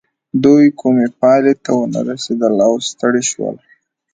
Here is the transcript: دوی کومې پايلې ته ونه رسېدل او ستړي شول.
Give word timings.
دوی 0.43 0.65
کومې 0.79 1.07
پايلې 1.19 1.53
ته 1.63 1.71
ونه 1.77 1.99
رسېدل 2.09 2.53
او 2.67 2.73
ستړي 2.89 3.23
شول. 3.31 3.55